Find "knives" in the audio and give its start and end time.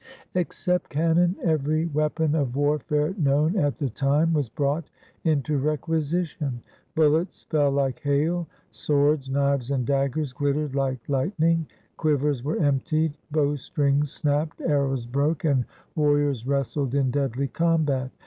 9.29-9.69